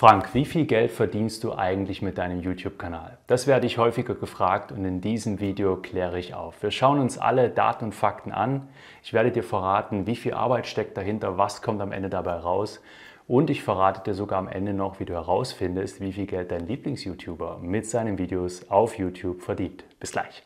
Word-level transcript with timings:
Frank, 0.00 0.32
wie 0.32 0.46
viel 0.46 0.64
Geld 0.64 0.92
verdienst 0.92 1.44
du 1.44 1.52
eigentlich 1.52 2.00
mit 2.00 2.16
deinem 2.16 2.40
YouTube-Kanal? 2.40 3.18
Das 3.26 3.46
werde 3.46 3.66
ich 3.66 3.76
häufiger 3.76 4.14
gefragt 4.14 4.72
und 4.72 4.86
in 4.86 5.02
diesem 5.02 5.40
Video 5.40 5.76
kläre 5.76 6.18
ich 6.18 6.32
auf. 6.32 6.62
Wir 6.62 6.70
schauen 6.70 7.00
uns 7.00 7.18
alle 7.18 7.50
Daten 7.50 7.84
und 7.84 7.94
Fakten 7.94 8.32
an. 8.32 8.66
Ich 9.02 9.12
werde 9.12 9.30
dir 9.30 9.42
verraten, 9.42 10.06
wie 10.06 10.16
viel 10.16 10.32
Arbeit 10.32 10.66
steckt 10.66 10.96
dahinter, 10.96 11.36
was 11.36 11.60
kommt 11.60 11.82
am 11.82 11.92
Ende 11.92 12.08
dabei 12.08 12.36
raus. 12.36 12.80
Und 13.28 13.50
ich 13.50 13.62
verrate 13.62 14.00
dir 14.00 14.14
sogar 14.14 14.38
am 14.38 14.48
Ende 14.48 14.72
noch, 14.72 15.00
wie 15.00 15.04
du 15.04 15.12
herausfindest, 15.12 16.00
wie 16.00 16.14
viel 16.14 16.24
Geld 16.24 16.50
dein 16.50 16.66
Lieblings-YouTuber 16.66 17.58
mit 17.60 17.84
seinen 17.84 18.16
Videos 18.16 18.70
auf 18.70 18.96
YouTube 18.96 19.42
verdient. 19.42 19.84
Bis 19.98 20.12
gleich. 20.12 20.42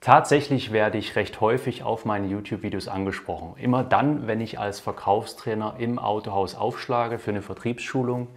Tatsächlich 0.00 0.70
werde 0.72 0.96
ich 0.96 1.16
recht 1.16 1.40
häufig 1.40 1.82
auf 1.82 2.04
meine 2.04 2.28
YouTube-Videos 2.28 2.86
angesprochen. 2.86 3.54
Immer 3.56 3.82
dann, 3.82 4.28
wenn 4.28 4.40
ich 4.40 4.60
als 4.60 4.78
Verkaufstrainer 4.78 5.74
im 5.78 5.98
Autohaus 5.98 6.54
aufschlage 6.54 7.18
für 7.18 7.30
eine 7.30 7.42
Vertriebsschulung, 7.42 8.28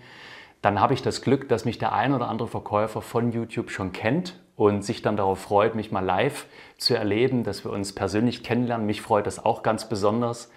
dann 0.63 0.80
habe 0.80 0.95
ich 0.95 1.03
das 1.03 1.22
Glück, 1.22 1.50
dass 1.50 1.66
mich 1.66 1.77
der 1.77 1.94
ein 1.94 2.13
oder 2.13 2.30
andere 2.30 2.48
Verkäufer 2.48 3.02
von 3.02 3.31
YouTube 3.31 3.70
schon 3.70 3.91
kennt 3.91 4.39
und 4.55 4.84
sich 4.84 5.03
dann 5.03 5.17
darauf 5.17 5.39
freut, 5.39 5.76
mich 5.76 5.91
mal 5.91 6.03
live 6.03 6.48
zu 6.77 6.95
erleben, 6.95 7.44
dass 7.44 7.64
wir 7.64 7.72
uns 7.72 7.94
persönlich 7.94 8.44
kennenlernen. 8.44 8.88
Mich 8.88 9.02
freut 9.02 9.28
das 9.28 9.44
auch 9.44 9.62
ganz 9.62 9.88
besonders. 9.88 10.52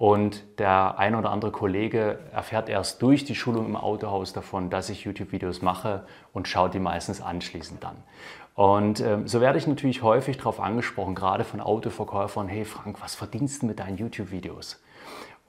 Und 0.00 0.58
der 0.58 0.98
ein 0.98 1.14
oder 1.14 1.30
andere 1.30 1.50
Kollege 1.50 2.20
erfährt 2.32 2.70
erst 2.70 3.02
durch 3.02 3.26
die 3.26 3.34
Schulung 3.34 3.66
im 3.66 3.76
Autohaus 3.76 4.32
davon, 4.32 4.70
dass 4.70 4.88
ich 4.88 5.04
YouTube-Videos 5.04 5.60
mache 5.60 6.06
und 6.32 6.48
schaut 6.48 6.72
die 6.72 6.78
meistens 6.78 7.20
anschließend 7.20 7.84
dann. 7.84 7.96
Und 8.54 9.00
ähm, 9.00 9.26
so 9.26 9.40
werde 9.40 9.58
ich 9.58 9.66
natürlich 9.66 10.02
häufig 10.02 10.36
darauf 10.36 10.60
angesprochen, 10.60 11.14
gerade 11.14 11.44
von 11.44 11.60
Autoverkäufern, 11.60 12.48
hey 12.48 12.64
Frank, 12.64 13.00
was 13.00 13.14
verdienst 13.14 13.62
du 13.62 13.66
mit 13.66 13.78
deinen 13.78 13.96
YouTube-Videos? 13.96 14.80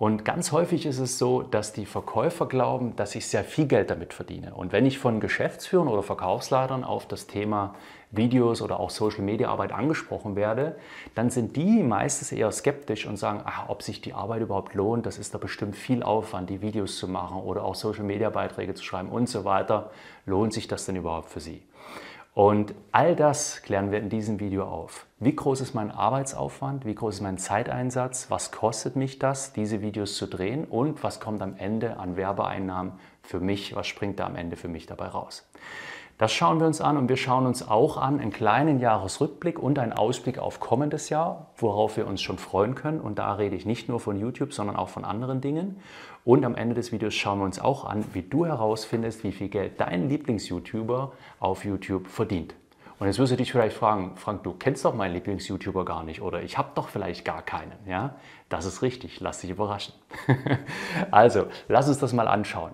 Und 0.01 0.25
ganz 0.25 0.51
häufig 0.51 0.87
ist 0.87 0.97
es 0.97 1.19
so, 1.19 1.43
dass 1.43 1.73
die 1.73 1.85
Verkäufer 1.85 2.47
glauben, 2.47 2.95
dass 2.95 3.13
ich 3.13 3.27
sehr 3.27 3.43
viel 3.43 3.67
Geld 3.67 3.91
damit 3.91 4.15
verdiene. 4.15 4.55
Und 4.55 4.71
wenn 4.71 4.87
ich 4.87 4.97
von 4.97 5.19
Geschäftsführern 5.19 5.87
oder 5.87 6.01
Verkaufsleitern 6.01 6.83
auf 6.83 7.07
das 7.07 7.27
Thema 7.27 7.75
Videos 8.09 8.63
oder 8.63 8.79
auch 8.79 8.89
Social 8.89 9.21
Media 9.21 9.49
Arbeit 9.49 9.71
angesprochen 9.71 10.35
werde, 10.35 10.75
dann 11.13 11.29
sind 11.29 11.55
die 11.55 11.83
meistens 11.83 12.31
eher 12.31 12.51
skeptisch 12.51 13.05
und 13.05 13.17
sagen, 13.17 13.41
ach, 13.45 13.69
ob 13.69 13.83
sich 13.83 14.01
die 14.01 14.13
Arbeit 14.13 14.41
überhaupt 14.41 14.73
lohnt, 14.73 15.05
das 15.05 15.19
ist 15.19 15.35
da 15.35 15.37
bestimmt 15.37 15.75
viel 15.75 16.01
Aufwand, 16.01 16.49
die 16.49 16.61
Videos 16.63 16.97
zu 16.97 17.07
machen 17.07 17.37
oder 17.37 17.63
auch 17.63 17.75
Social 17.75 18.03
Media 18.03 18.31
Beiträge 18.31 18.73
zu 18.73 18.83
schreiben 18.83 19.09
und 19.09 19.29
so 19.29 19.45
weiter. 19.45 19.91
Lohnt 20.25 20.51
sich 20.51 20.67
das 20.67 20.87
denn 20.87 20.95
überhaupt 20.95 21.29
für 21.29 21.41
sie? 21.41 21.61
Und 22.33 22.73
all 22.93 23.15
das 23.15 23.61
klären 23.61 23.91
wir 23.91 23.99
in 23.99 24.07
diesem 24.07 24.39
Video 24.39 24.63
auf. 24.63 25.05
Wie 25.19 25.35
groß 25.35 25.59
ist 25.59 25.73
mein 25.73 25.91
Arbeitsaufwand? 25.91 26.85
Wie 26.85 26.95
groß 26.95 27.15
ist 27.15 27.21
mein 27.21 27.37
Zeiteinsatz? 27.37 28.27
Was 28.29 28.53
kostet 28.53 28.95
mich 28.95 29.19
das, 29.19 29.51
diese 29.51 29.81
Videos 29.81 30.15
zu 30.15 30.27
drehen? 30.27 30.63
Und 30.63 31.03
was 31.03 31.19
kommt 31.19 31.41
am 31.41 31.57
Ende 31.57 31.97
an 31.97 32.15
Werbeeinnahmen 32.15 32.93
für 33.21 33.41
mich? 33.41 33.75
Was 33.75 33.87
springt 33.87 34.19
da 34.19 34.27
am 34.27 34.37
Ende 34.37 34.55
für 34.55 34.69
mich 34.69 34.85
dabei 34.85 35.07
raus? 35.07 35.45
Das 36.21 36.31
schauen 36.31 36.59
wir 36.59 36.67
uns 36.67 36.81
an 36.81 36.97
und 36.97 37.09
wir 37.09 37.17
schauen 37.17 37.47
uns 37.47 37.67
auch 37.67 37.97
an 37.97 38.19
einen 38.19 38.31
kleinen 38.31 38.79
Jahresrückblick 38.79 39.57
und 39.57 39.79
einen 39.79 39.91
Ausblick 39.91 40.37
auf 40.37 40.59
kommendes 40.59 41.09
Jahr, 41.09 41.47
worauf 41.57 41.97
wir 41.97 42.05
uns 42.05 42.21
schon 42.21 42.37
freuen 42.37 42.75
können. 42.75 43.01
Und 43.01 43.17
da 43.17 43.33
rede 43.33 43.55
ich 43.55 43.65
nicht 43.65 43.89
nur 43.89 43.99
von 43.99 44.19
YouTube, 44.19 44.53
sondern 44.53 44.75
auch 44.75 44.89
von 44.89 45.03
anderen 45.03 45.41
Dingen. 45.41 45.79
Und 46.23 46.45
am 46.45 46.53
Ende 46.53 46.75
des 46.75 46.91
Videos 46.91 47.15
schauen 47.15 47.39
wir 47.39 47.45
uns 47.45 47.59
auch 47.59 47.85
an, 47.85 48.05
wie 48.13 48.21
du 48.21 48.45
herausfindest, 48.45 49.23
wie 49.23 49.31
viel 49.31 49.49
Geld 49.49 49.81
dein 49.81 50.09
Lieblings-YouTuber 50.09 51.11
auf 51.39 51.65
YouTube 51.65 52.05
verdient. 52.05 52.53
Und 52.99 53.07
jetzt 53.07 53.17
wirst 53.17 53.31
du 53.31 53.37
dich 53.37 53.51
vielleicht 53.51 53.75
fragen, 53.75 54.15
Frank, 54.15 54.43
du 54.43 54.53
kennst 54.53 54.85
doch 54.85 54.93
meinen 54.93 55.15
Lieblings-YouTuber 55.15 55.85
gar 55.85 56.03
nicht 56.03 56.21
oder 56.21 56.43
ich 56.43 56.55
habe 56.55 56.69
doch 56.75 56.89
vielleicht 56.89 57.25
gar 57.25 57.41
keinen. 57.41 57.73
Ja, 57.87 58.13
das 58.47 58.65
ist 58.65 58.83
richtig, 58.83 59.21
lass 59.21 59.41
dich 59.41 59.49
überraschen. 59.49 59.95
also, 61.09 61.47
lass 61.67 61.87
uns 61.87 61.97
das 61.97 62.13
mal 62.13 62.27
anschauen. 62.27 62.73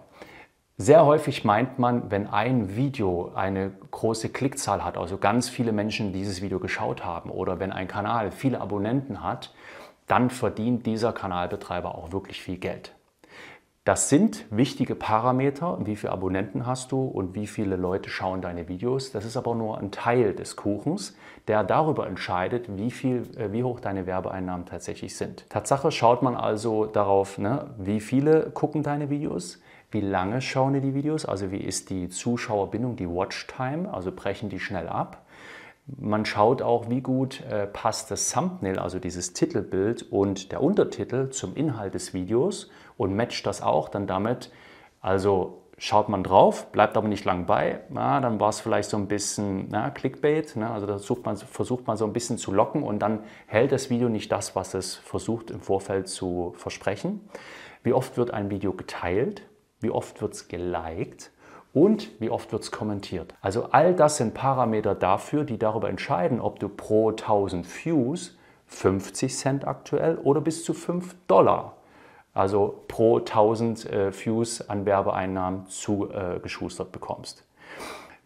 Sehr 0.79 1.07
häufig 1.07 1.43
meint 1.43 1.79
man, 1.79 2.11
wenn 2.11 2.27
ein 2.27 2.75
Video 2.75 3.31
eine 3.33 3.71
große 3.89 4.29
Klickzahl 4.29 4.85
hat, 4.85 4.95
also 4.95 5.17
ganz 5.17 5.49
viele 5.49 5.71
Menschen 5.71 6.13
dieses 6.13 6.43
Video 6.43 6.59
geschaut 6.59 7.03
haben 7.03 7.31
oder 7.31 7.59
wenn 7.59 7.71
ein 7.71 7.87
Kanal 7.87 8.29
viele 8.29 8.61
Abonnenten 8.61 9.23
hat, 9.23 9.55
dann 10.05 10.29
verdient 10.29 10.85
dieser 10.85 11.13
Kanalbetreiber 11.13 11.95
auch 11.95 12.11
wirklich 12.11 12.43
viel 12.43 12.57
Geld. 12.57 12.93
Das 13.85 14.09
sind 14.09 14.45
wichtige 14.51 14.93
Parameter, 14.93 15.79
wie 15.83 15.95
viele 15.95 16.13
Abonnenten 16.13 16.67
hast 16.67 16.91
du 16.91 17.05
und 17.05 17.33
wie 17.33 17.47
viele 17.47 17.75
Leute 17.75 18.11
schauen 18.11 18.41
deine 18.41 18.67
Videos. 18.67 19.11
Das 19.11 19.25
ist 19.25 19.37
aber 19.37 19.55
nur 19.55 19.79
ein 19.79 19.91
Teil 19.91 20.35
des 20.35 20.57
Kuchens, 20.57 21.15
der 21.47 21.63
darüber 21.63 22.05
entscheidet, 22.05 22.77
wie, 22.77 22.91
viel, 22.91 23.23
äh, 23.37 23.51
wie 23.51 23.63
hoch 23.63 23.79
deine 23.79 24.05
Werbeeinnahmen 24.05 24.67
tatsächlich 24.67 25.15
sind. 25.15 25.49
Tatsache 25.49 25.91
schaut 25.91 26.21
man 26.21 26.35
also 26.35 26.85
darauf, 26.85 27.39
ne, 27.39 27.71
wie 27.79 27.99
viele 27.99 28.51
gucken 28.51 28.83
deine 28.83 29.09
Videos, 29.09 29.59
wie 29.91 30.01
lange 30.01 30.41
schauen 30.41 30.73
die 30.81 30.93
Videos, 30.93 31.25
also 31.25 31.51
wie 31.51 31.57
ist 31.57 31.89
die 31.89 32.09
Zuschauerbindung, 32.09 32.95
die 32.95 33.09
Watchtime, 33.09 33.93
also 33.93 34.11
brechen 34.11 34.49
die 34.49 34.59
schnell 34.59 34.87
ab. 34.87 35.25
Man 35.85 36.25
schaut 36.25 36.61
auch, 36.61 36.89
wie 36.89 36.99
gut 36.99 37.41
äh, 37.49 37.65
passt 37.65 38.11
das 38.11 38.29
Thumbnail, 38.29 38.77
also 38.77 38.99
dieses 38.99 39.31
Titelbild 39.31 40.11
und 40.11 40.51
der 40.51 40.61
Untertitel 40.61 41.29
zum 41.29 41.55
Inhalt 41.55 41.93
des 41.93 42.13
Videos 42.13 42.69
und 42.97 43.15
matcht 43.15 43.45
das 43.45 43.61
auch 43.61 43.87
dann 43.87 44.05
damit. 44.05 44.51
Also 44.99 45.61
schaut 45.77 46.09
man 46.09 46.23
drauf, 46.23 46.71
bleibt 46.73 46.97
aber 46.97 47.07
nicht 47.07 47.23
lang 47.23 47.45
bei, 47.45 47.79
na, 47.89 48.19
dann 48.19 48.41
war 48.41 48.49
es 48.49 48.59
vielleicht 48.59 48.89
so 48.89 48.97
ein 48.97 49.07
bisschen 49.07 49.69
na, 49.69 49.89
Clickbait, 49.91 50.57
ne? 50.57 50.69
also 50.69 50.87
da 50.87 50.99
man, 51.23 51.37
versucht 51.37 51.87
man 51.87 51.95
so 51.95 52.03
ein 52.03 52.11
bisschen 52.13 52.37
zu 52.37 52.51
locken 52.51 52.83
und 52.83 52.99
dann 52.99 53.21
hält 53.45 53.71
das 53.71 53.89
Video 53.89 54.09
nicht 54.09 54.29
das, 54.31 54.55
was 54.55 54.73
es 54.73 54.95
versucht 54.95 55.51
im 55.51 55.61
Vorfeld 55.61 56.09
zu 56.09 56.53
versprechen. 56.57 57.21
Wie 57.83 57.93
oft 57.93 58.17
wird 58.17 58.31
ein 58.31 58.49
Video 58.49 58.73
geteilt? 58.73 59.43
Wie 59.79 59.89
oft 59.89 60.21
wird 60.21 60.33
es 60.33 60.47
geliked 60.47 61.31
und 61.73 62.09
wie 62.19 62.29
oft 62.29 62.51
wird 62.51 62.63
es 62.63 62.71
kommentiert. 62.71 63.33
Also 63.41 63.65
all 63.71 63.93
das 63.93 64.17
sind 64.17 64.33
Parameter 64.33 64.95
dafür, 64.95 65.43
die 65.43 65.57
darüber 65.57 65.89
entscheiden, 65.89 66.41
ob 66.41 66.59
du 66.59 66.69
pro 66.69 67.09
1000 67.09 67.67
Views 67.85 68.37
50 68.67 69.35
Cent 69.35 69.67
aktuell 69.67 70.17
oder 70.17 70.41
bis 70.41 70.63
zu 70.63 70.73
5 70.73 71.15
Dollar, 71.27 71.77
also 72.33 72.83
pro 72.87 73.19
1000 73.19 73.85
äh, 73.85 74.11
Views 74.11 74.67
an 74.69 74.85
Werbeeinnahmen 74.85 75.67
zugeschustert 75.67 76.89
äh, 76.89 76.91
bekommst. 76.91 77.47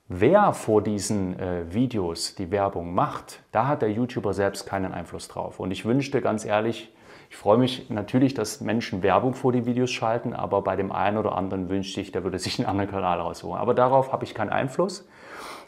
Wer 0.08 0.54
vor 0.54 0.82
diesen 0.82 1.40
äh, 1.40 1.74
Videos 1.74 2.36
die 2.36 2.52
Werbung 2.52 2.94
macht, 2.94 3.42
da 3.52 3.68
hat 3.68 3.82
der 3.82 3.92
YouTuber 3.92 4.34
selbst 4.34 4.66
keinen 4.66 4.94
Einfluss 4.94 5.30
drauf. 5.30 5.60
Und 5.60 5.72
ich 5.72 5.86
wünschte 5.86 6.22
ganz 6.22 6.44
ehrlich, 6.44 6.94
ich 7.32 7.38
freue 7.38 7.58
mich 7.58 7.90
natürlich, 7.90 8.34
dass 8.34 8.60
Menschen 8.60 9.04
Werbung 9.04 9.36
vor 9.36 9.54
die 9.54 9.66
Videos 9.66 9.90
schalten, 9.90 10.34
aber 10.34 10.62
bei 10.64 10.76
dem 10.76 10.92
einen 10.92 11.18
oder 11.18 11.38
anderen 11.38 11.70
wünschte 11.70 12.02
ich, 12.02 12.12
der 12.12 12.26
würde 12.26 12.38
sich 12.38 12.60
einen 12.60 12.68
anderen 12.68 12.92
Kanal 12.92 13.22
rausholen. 13.22 13.58
Aber 13.58 13.74
darauf 13.74 14.12
habe 14.12 14.26
ich 14.26 14.36
keinen 14.36 14.50
Einfluss. 14.50 15.08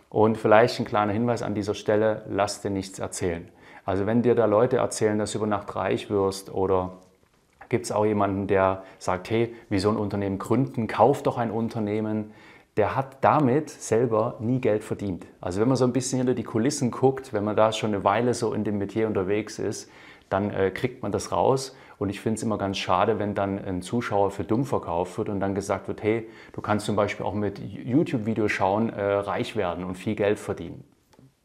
Und 0.09 0.37
vielleicht 0.37 0.77
ein 0.81 0.85
kleiner 0.85 1.13
Hinweis 1.13 1.41
an 1.41 1.55
dieser 1.55 1.73
Stelle, 1.73 2.23
lass 2.27 2.61
dir 2.61 2.69
nichts 2.69 2.99
erzählen. 2.99 3.47
Also 3.85 4.05
wenn 4.05 4.23
dir 4.23 4.35
da 4.35 4.43
Leute 4.43 4.75
erzählen, 4.75 5.17
dass 5.17 5.31
du 5.31 5.37
über 5.37 5.47
Nacht 5.47 5.73
reich 5.77 6.09
wirst 6.09 6.53
oder 6.53 6.97
gibt 7.69 7.85
es 7.85 7.93
auch 7.93 8.05
jemanden, 8.05 8.47
der 8.47 8.83
sagt, 8.99 9.29
hey, 9.29 9.55
wie 9.69 9.79
so 9.79 9.89
ein 9.89 9.95
Unternehmen 9.95 10.39
gründen, 10.39 10.87
kauf 10.87 11.23
doch 11.23 11.37
ein 11.37 11.49
Unternehmen, 11.49 12.33
der 12.75 12.97
hat 12.97 13.19
damit 13.21 13.69
selber 13.69 14.35
nie 14.39 14.59
Geld 14.59 14.83
verdient. 14.83 15.25
Also 15.39 15.61
wenn 15.61 15.69
man 15.69 15.77
so 15.77 15.85
ein 15.85 15.93
bisschen 15.93 16.17
hinter 16.17 16.33
die 16.33 16.43
Kulissen 16.43 16.91
guckt, 16.91 17.31
wenn 17.31 17.45
man 17.45 17.55
da 17.55 17.71
schon 17.71 17.93
eine 17.93 18.03
Weile 18.03 18.33
so 18.33 18.53
in 18.53 18.65
dem 18.65 18.79
Metier 18.79 19.07
unterwegs 19.07 19.59
ist, 19.59 19.89
dann 20.33 20.51
äh, 20.51 20.71
kriegt 20.71 21.01
man 21.03 21.11
das 21.11 21.31
raus. 21.31 21.75
Und 21.99 22.09
ich 22.09 22.19
finde 22.19 22.37
es 22.37 22.43
immer 22.43 22.57
ganz 22.57 22.77
schade, 22.77 23.19
wenn 23.19 23.35
dann 23.35 23.63
ein 23.63 23.81
Zuschauer 23.81 24.31
für 24.31 24.43
dumm 24.43 24.65
verkauft 24.65 25.17
wird 25.17 25.29
und 25.29 25.39
dann 25.39 25.55
gesagt 25.55 25.87
wird, 25.87 26.03
hey, 26.03 26.27
du 26.51 26.59
kannst 26.59 26.85
zum 26.85 26.95
Beispiel 26.95 27.25
auch 27.25 27.35
mit 27.35 27.59
YouTube-Videos 27.59 28.51
schauen, 28.51 28.89
äh, 28.89 29.01
reich 29.01 29.55
werden 29.55 29.85
und 29.85 29.95
viel 29.95 30.15
Geld 30.15 30.39
verdienen. 30.39 30.83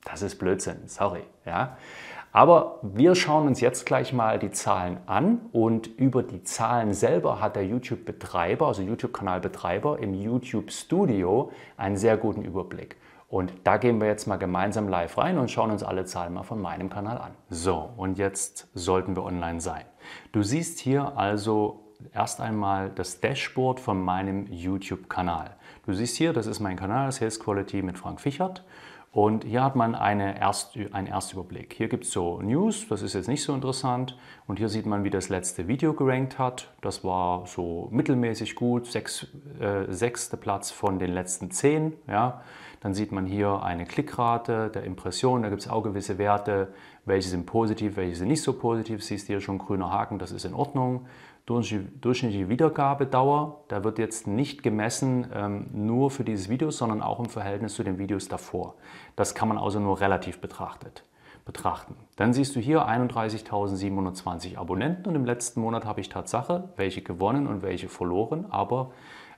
Das 0.05 0.23
ist 0.23 0.37
Blödsinn, 0.37 0.79
sorry. 0.87 1.23
Ja? 1.45 1.77
Aber 2.33 2.81
wir 2.83 3.15
schauen 3.15 3.47
uns 3.47 3.61
jetzt 3.61 3.85
gleich 3.87 4.13
mal 4.13 4.39
die 4.39 4.51
Zahlen 4.51 4.99
an 5.07 5.41
und 5.53 5.87
über 5.87 6.23
die 6.23 6.43
Zahlen 6.43 6.93
selber 6.93 7.41
hat 7.41 7.57
der 7.57 7.67
YouTube-Betreiber, 7.67 8.67
also 8.67 8.83
YouTube-Kanalbetreiber 8.83 9.99
im 9.99 10.15
YouTube 10.15 10.71
Studio 10.71 11.53
einen 11.77 11.97
sehr 11.97 12.17
guten 12.17 12.43
Überblick. 12.43 12.97
Und 13.29 13.53
da 13.65 13.77
gehen 13.77 14.01
wir 14.01 14.09
jetzt 14.09 14.27
mal 14.27 14.39
gemeinsam 14.39 14.89
live 14.89 15.19
rein 15.19 15.39
und 15.39 15.51
schauen 15.51 15.71
uns 15.71 15.83
alle 15.83 16.07
Zahlen 16.07 16.33
mal 16.33 16.45
von 16.45 16.61
meinem 16.61 16.89
Kanal 16.89 17.19
an. 17.19 17.33
So, 17.51 17.91
und 17.97 18.17
jetzt 18.17 18.69
sollten 18.73 19.15
wir 19.17 19.23
online 19.23 19.61
sein. 19.61 19.85
Du 20.33 20.43
siehst 20.43 20.79
hier 20.79 21.17
also 21.19 21.85
erst 22.15 22.41
einmal 22.41 22.91
das 22.91 23.21
Dashboard 23.21 23.81
von 23.81 24.03
meinem 24.03 24.47
YouTube-Kanal. 24.47 25.57
Du 25.85 25.93
siehst 25.93 26.17
hier, 26.17 26.33
das 26.33 26.47
ist 26.47 26.61
mein 26.61 26.77
Kanal 26.77 27.13
Sales 27.13 27.39
Quality 27.39 27.83
mit 27.83 27.99
Frank 27.99 28.21
Fichert. 28.21 28.65
Und 29.11 29.45
hier 29.45 29.65
hat 29.65 29.75
man 29.75 29.95
eine 29.95 30.39
Erst, 30.39 30.77
einen 30.93 31.07
Erstüberblick. 31.07 31.75
Hier 31.75 31.89
gibt 31.89 32.05
es 32.05 32.13
so 32.13 32.41
News, 32.41 32.87
das 32.89 33.03
ist 33.03 33.15
jetzt 33.15 33.27
nicht 33.27 33.43
so 33.43 33.55
interessant. 33.55 34.19
Und 34.47 34.59
hier 34.59 34.69
sieht 34.69 34.87
man, 34.87 35.03
wie 35.03 35.11
das 35.11 35.29
letzte 35.29 35.67
Video 35.67 35.93
gerankt 35.95 36.39
hat. 36.39 36.71
Das 36.83 37.05
war 37.05 37.47
so 37.47 37.89
mittelmäßig 37.91 38.55
gut, 38.55 38.87
sechs, 38.87 39.27
äh, 39.61 39.91
sechster 39.93 40.37
Platz 40.37 40.71
von 40.71 40.99
den 40.99 41.13
letzten 41.13 41.51
zehn. 41.51 41.95
Ja. 42.07 42.43
Dann 42.81 42.95
sieht 42.95 43.13
man 43.13 43.27
hier 43.27 43.63
eine 43.63 43.85
Klickrate 43.85 44.71
der 44.71 44.85
Impression, 44.85 45.43
da 45.43 45.49
gibt 45.49 45.63
es 45.63 45.69
auch 45.69 45.83
gewisse 45.83 46.19
Werte, 46.19 46.69
welche 47.05 47.29
sind 47.29 47.47
positiv, 47.47 47.97
welche 47.97 48.17
sind 48.17 48.29
nicht 48.29 48.43
so 48.43 48.53
positiv. 48.53 49.03
Siehst 49.03 49.29
du 49.29 49.33
hier 49.33 49.41
schon 49.41 49.59
grüner 49.59 49.91
Haken, 49.91 50.19
das 50.19 50.31
ist 50.31 50.45
in 50.45 50.55
Ordnung. 50.55 51.07
Durchschnittliche 51.47 52.51
Wiedergabedauer, 52.51 53.65
da 53.69 53.83
wird 53.83 53.99
jetzt 53.99 54.27
nicht 54.27 54.63
gemessen 54.63 55.27
ähm, 55.35 55.67
nur 55.73 56.11
für 56.11 56.23
dieses 56.23 56.51
Video, 56.51 56.71
sondern 56.71 57.01
auch 57.01 57.19
im 57.21 57.27
Verhältnis 57.27 57.75
zu 57.75 57.83
den 57.83 57.99
Videos 57.99 58.29
davor. 58.29 58.75
Das 59.17 59.35
kann 59.35 59.49
man 59.49 59.57
also 59.57 59.81
nur 59.81 59.99
relativ 60.01 60.41
betrachtet 60.41 61.05
betrachten. 61.49 61.97
Dann 62.17 62.35
siehst 62.35 62.55
du 62.55 62.61
hier 62.61 62.87
31.720 62.87 64.59
Abonnenten 64.59 65.09
und 65.09 65.15
im 65.15 65.25
letzten 65.25 65.63
Monat 65.63 65.87
habe 65.87 66.03
ich 66.03 66.11
Tatsache 66.11 66.69
welche 66.77 67.01
gewonnen 67.01 67.47
und 67.47 67.63
welche 67.63 67.89
verloren, 67.89 68.45
aber 68.51 68.91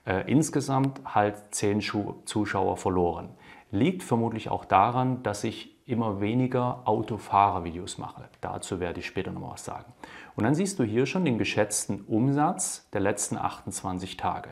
äh, 0.06 0.30
insgesamt 0.30 1.00
halt 1.04 1.36
10 1.50 1.80
Zuschauer 2.24 2.76
verloren. 2.76 3.30
Liegt 3.70 4.02
vermutlich 4.02 4.48
auch 4.48 4.64
daran, 4.64 5.22
dass 5.22 5.44
ich 5.44 5.76
immer 5.86 6.20
weniger 6.20 6.82
Autofahrervideos 6.86 7.98
mache. 7.98 8.28
Dazu 8.40 8.80
werde 8.80 9.00
ich 9.00 9.06
später 9.06 9.32
noch 9.32 9.52
was 9.52 9.64
sagen. 9.64 9.92
Und 10.36 10.44
dann 10.44 10.54
siehst 10.54 10.78
du 10.78 10.84
hier 10.84 11.06
schon 11.06 11.24
den 11.24 11.38
geschätzten 11.38 12.02
Umsatz 12.02 12.88
der 12.92 13.00
letzten 13.00 13.36
28 13.36 14.16
Tage. 14.16 14.50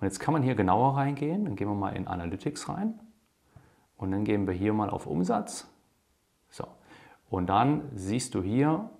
Und 0.00 0.06
jetzt 0.06 0.18
kann 0.18 0.34
man 0.34 0.42
hier 0.42 0.54
genauer 0.54 0.96
reingehen. 0.96 1.44
Dann 1.44 1.56
gehen 1.56 1.68
wir 1.68 1.74
mal 1.74 1.96
in 1.96 2.06
Analytics 2.08 2.68
rein. 2.68 2.98
Und 3.96 4.10
dann 4.10 4.24
gehen 4.24 4.46
wir 4.46 4.54
hier 4.54 4.72
mal 4.72 4.90
auf 4.90 5.06
Umsatz. 5.06 5.68
So. 6.50 6.66
Und 7.30 7.46
dann 7.46 7.88
siehst 7.94 8.34
du 8.34 8.42
hier 8.42 8.90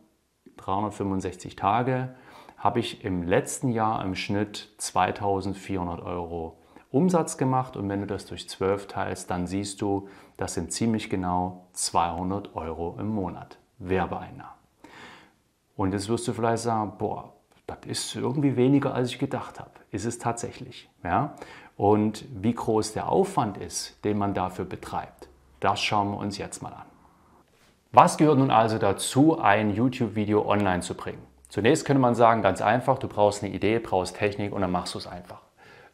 365 0.57 1.57
Tage 1.57 2.15
habe 2.65 2.81
ich 2.81 3.05
im 3.05 3.25
letzten 3.25 3.69
Jahr 3.69 4.03
im 4.03 4.15
Schnitt 4.15 4.71
2400 4.79 6.01
Euro 6.01 6.57
Umsatz 6.91 7.37
gemacht 7.37 7.77
und 7.77 7.91
wenn 7.91 8.01
du 8.01 8.07
das 8.07 8.25
durch 8.25 8.49
12 8.49 8.87
teilst, 8.87 9.31
dann 9.31 9.47
siehst 9.47 9.83
du, 9.83 10.09
das 10.39 10.55
sind 10.55 10.73
ziemlich 10.73 11.11
genau 11.11 11.67
200 11.75 12.57
Euro 12.57 12.97
im 12.99 13.09
Monat 13.09 13.59
Werbeeinnahmen. 13.79 14.55
Und 15.77 15.93
jetzt 15.93 16.09
wirst 16.09 16.27
du 16.27 16.33
vielleicht 16.33 16.63
sagen, 16.63 16.95
boah, 16.97 17.35
das 17.67 17.81
ist 17.85 18.17
irgendwie 18.17 18.57
weniger, 18.57 18.95
als 18.95 19.11
ich 19.11 19.19
gedacht 19.19 19.61
habe. 19.61 19.73
Ist 19.91 20.07
es 20.07 20.19
tatsächlich. 20.19 20.89
Ja? 21.03 21.35
Und 21.77 22.25
wie 22.33 22.55
groß 22.55 22.95
der 22.95 23.11
Aufwand 23.11 23.59
ist, 23.59 24.03
den 24.07 24.17
man 24.17 24.33
dafür 24.33 24.65
betreibt, 24.65 25.29
das 25.61 25.83
schauen 25.83 26.13
wir 26.13 26.17
uns 26.17 26.39
jetzt 26.39 26.63
mal 26.63 26.73
an. 26.73 26.87
Was 27.93 28.17
gehört 28.17 28.39
nun 28.39 28.51
also 28.51 28.79
dazu, 28.79 29.39
ein 29.39 29.75
YouTube-Video 29.75 30.49
online 30.49 30.81
zu 30.81 30.95
bringen? 30.95 31.34
Zunächst 31.55 31.85
könnte 31.85 32.01
man 32.01 32.17
sagen, 32.17 32.43
ganz 32.43 32.61
einfach, 32.61 32.99
du 32.99 33.07
brauchst 33.07 33.45
eine 33.45 33.55
Idee, 33.55 33.79
brauchst 33.79 34.17
Technik 34.17 34.53
und 34.53 34.63
dann 34.63 34.73
machst 34.73 34.93
du 34.93 34.99
es 34.99 35.07
einfach. 35.07 35.41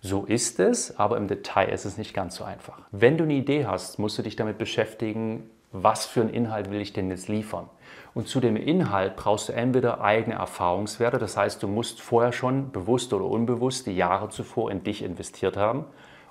So 0.01 0.25
ist 0.25 0.59
es, 0.59 0.99
aber 0.99 1.19
im 1.19 1.29
Detail 1.29 1.67
ist 1.67 1.85
es 1.85 1.99
nicht 1.99 2.15
ganz 2.15 2.37
so 2.37 2.45
einfach. 2.45 2.81
Wenn 2.93 3.19
du 3.19 3.25
eine 3.25 3.35
Idee 3.35 3.67
hast, 3.67 3.99
musst 3.99 4.17
du 4.17 4.23
dich 4.23 4.37
damit 4.37 4.57
beschäftigen, 4.57 5.51
was 5.71 6.07
für 6.07 6.23
einen 6.23 6.31
Inhalt 6.31 6.71
will 6.71 6.81
ich 6.81 6.95
denn 6.95 7.11
jetzt 7.11 7.29
liefern. 7.29 7.69
Und 8.15 8.27
zu 8.27 8.41
dem 8.41 8.57
Inhalt 8.57 9.17
brauchst 9.17 9.51
du 9.51 9.53
entweder 9.53 10.01
eigene 10.01 10.37
Erfahrungswerte, 10.37 11.19
das 11.19 11.37
heißt, 11.37 11.63
du 11.63 11.69
musst 11.69 12.01
vorher 12.01 12.33
schon 12.33 12.73
bewusst 12.73 13.13
oder 13.13 13.27
unbewusst 13.27 13.87
die 13.87 13.95
Jahre 13.95 14.31
zuvor 14.31 14.71
in 14.71 14.83
dich 14.83 15.03
investiert 15.03 15.59
haben, 15.59 15.85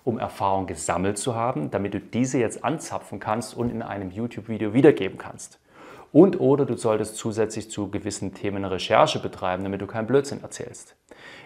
um 0.04 0.18
Erfahrung 0.18 0.66
gesammelt 0.66 1.20
zu 1.20 1.36
haben, 1.36 1.70
damit 1.70 1.94
du 1.94 2.00
diese 2.00 2.40
jetzt 2.40 2.66
anzapfen 2.66 3.20
kannst 3.20 3.56
und 3.56 3.70
in 3.70 3.84
einem 3.84 4.10
YouTube-Video 4.10 4.74
wiedergeben 4.74 5.20
kannst. 5.20 5.60
Und 6.12 6.40
oder 6.40 6.66
du 6.66 6.76
solltest 6.76 7.18
zusätzlich 7.18 7.70
zu 7.70 7.90
gewissen 7.90 8.34
Themen 8.34 8.66
Recherche 8.66 9.20
betreiben, 9.20 9.64
damit 9.64 9.82
du 9.82 9.88
keinen 9.88 10.08
Blödsinn 10.08 10.42
erzählst. 10.42 10.96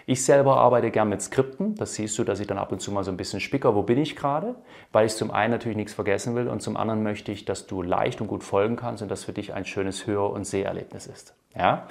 Ich 0.06 0.24
selber 0.24 0.56
arbeite 0.56 0.90
gern 0.90 1.08
mit 1.08 1.22
Skripten. 1.22 1.74
Das 1.74 1.94
siehst 1.94 2.18
du, 2.18 2.24
dass 2.24 2.40
ich 2.40 2.46
dann 2.46 2.58
ab 2.58 2.72
und 2.72 2.80
zu 2.80 2.92
mal 2.92 3.04
so 3.04 3.10
ein 3.10 3.16
bisschen 3.16 3.40
spicker, 3.40 3.74
wo 3.74 3.82
bin 3.82 3.98
ich 3.98 4.16
gerade, 4.16 4.54
weil 4.92 5.06
ich 5.06 5.14
zum 5.14 5.30
einen 5.30 5.52
natürlich 5.52 5.76
nichts 5.76 5.94
vergessen 5.94 6.34
will 6.34 6.48
und 6.48 6.60
zum 6.60 6.76
anderen 6.76 7.02
möchte 7.02 7.32
ich, 7.32 7.44
dass 7.44 7.66
du 7.66 7.82
leicht 7.82 8.20
und 8.20 8.28
gut 8.28 8.44
folgen 8.44 8.76
kannst 8.76 9.02
und 9.02 9.10
das 9.10 9.24
für 9.24 9.32
dich 9.32 9.54
ein 9.54 9.64
schönes 9.64 10.06
Hör- 10.06 10.30
und 10.30 10.46
Seherlebnis 10.46 11.06
ist. 11.06 11.34
Ja? 11.56 11.88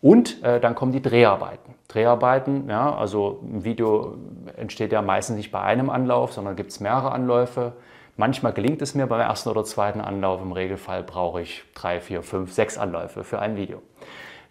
Und 0.00 0.42
äh, 0.42 0.60
dann 0.60 0.74
kommen 0.74 0.92
die 0.92 1.02
Dreharbeiten. 1.02 1.74
Dreharbeiten, 1.88 2.68
ja, 2.70 2.94
also 2.94 3.40
ein 3.42 3.64
Video 3.64 4.16
entsteht 4.56 4.92
ja 4.92 5.02
meistens 5.02 5.36
nicht 5.36 5.50
bei 5.50 5.60
einem 5.60 5.90
Anlauf, 5.90 6.32
sondern 6.32 6.56
gibt 6.56 6.70
es 6.70 6.80
mehrere 6.80 7.12
Anläufe. 7.12 7.74
Manchmal 8.20 8.52
gelingt 8.52 8.82
es 8.82 8.94
mir 8.94 9.06
beim 9.06 9.22
ersten 9.22 9.48
oder 9.48 9.64
zweiten 9.64 10.02
Anlauf. 10.02 10.42
Im 10.42 10.52
Regelfall 10.52 11.02
brauche 11.02 11.40
ich 11.40 11.64
drei, 11.74 12.02
vier, 12.02 12.22
fünf, 12.22 12.52
sechs 12.52 12.76
Anläufe 12.76 13.24
für 13.24 13.38
ein 13.38 13.56
Video. 13.56 13.80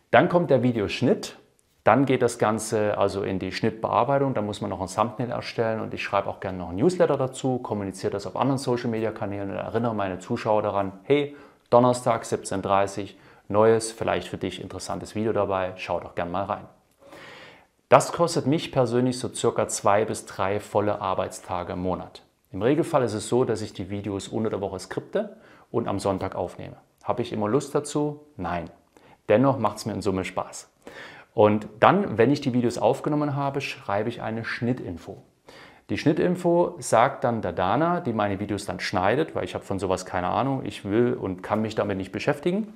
Dann 0.10 0.27
kommt 0.27 0.50
der 0.50 0.63
Videoschnitt. 0.63 1.38
Dann 1.83 2.07
geht 2.07 2.24
das 2.24 2.39
Ganze 2.39 2.98
also 2.98 3.21
in 3.21 3.38
die 3.38 3.51
Schnittbearbeitung. 3.51 4.33
Da 4.33 4.42
muss 4.42 4.62
man 4.62 4.71
noch 4.71 4.81
ein 4.81 4.88
Thumbnail 4.88 5.30
erstellen 5.30 5.81
und 5.81 5.94
ich 5.94 6.01
schreibe 6.01 6.30
auch 6.30 6.39
gerne 6.39 6.57
noch 6.57 6.69
ein 6.69 6.77
Newsletter 6.77 7.16
dazu, 7.16 7.60
kommuniziere 7.60 8.12
das 8.12 8.25
auf 8.25 8.36
anderen 8.38 8.57
Social 8.57 8.89
Media 8.89 9.12
Kanälen 9.12 9.51
und 9.51 9.57
erinnere 9.57 9.94
meine 9.94 10.18
Zuschauer 10.18 10.63
daran, 10.63 10.94
hey, 11.04 11.36
Donnerstag 11.69 12.24
17.30 12.24 13.01
Uhr, 13.04 13.10
neues, 13.50 13.92
vielleicht 13.92 14.30
für 14.30 14.39
dich 14.39 14.63
interessantes 14.63 15.13
Video 15.13 15.31
dabei, 15.31 15.74
schau 15.75 16.00
doch 16.00 16.15
gerne 16.15 16.31
mal 16.31 16.45
rein. 16.45 16.65
Das 17.88 18.13
kostet 18.13 18.48
mich 18.48 18.72
persönlich 18.72 19.19
so 19.19 19.31
circa 19.31 19.68
zwei 19.68 20.06
bis 20.06 20.25
drei 20.25 20.60
volle 20.60 21.01
Arbeitstage 21.01 21.74
im 21.74 21.83
Monat. 21.83 22.24
Im 22.51 22.63
Regelfall 22.63 23.04
ist 23.04 23.13
es 23.13 23.30
so, 23.30 23.46
dass 23.46 23.62
ich 23.62 23.74
die 23.74 23.92
Videos 23.92 24.28
unter 24.28 24.50
der 24.50 24.60
Woche 24.60 24.80
skripte 24.80 25.38
und 25.69 25.88
am 25.88 26.00
Sonntag 26.00 26.34
aufnehme. 26.34 26.78
Habe 27.04 27.22
ich 27.22 27.31
immer 27.31 27.48
Lust 27.48 27.75
dazu? 27.75 28.22
Nein. 28.38 28.72
Dennoch 29.28 29.60
macht 29.60 29.78
es 29.78 29.86
mir 29.86 29.94
in 29.94 30.01
Summe 30.01 30.25
Spaß. 30.25 30.68
Und 31.36 31.68
dann, 31.80 32.18
wenn 32.18 32.31
ich 32.31 32.42
die 32.42 32.54
Videos 32.54 32.80
aufgenommen 32.80 33.36
habe, 33.36 33.62
schreibe 33.62 34.10
ich 34.10 34.24
eine 34.24 34.44
Schnittinfo. 34.46 35.22
Die 35.92 36.00
Schnittinfo 36.00 36.75
sagt 36.80 37.24
dann 37.24 37.44
der 37.44 37.54
Dana, 37.54 38.00
die 38.00 38.13
meine 38.13 38.40
Videos 38.40 38.66
dann 38.66 38.80
schneidet, 38.80 39.36
weil 39.36 39.44
ich 39.44 39.54
habe 39.54 39.63
von 39.63 39.78
sowas 39.78 40.07
keine 40.07 40.30
Ahnung, 40.30 40.66
ich 40.66 40.86
will 40.86 41.13
und 41.13 41.44
kann 41.44 41.62
mich 41.62 41.75
damit 41.75 41.98
nicht 41.98 42.12
beschäftigen, 42.12 42.74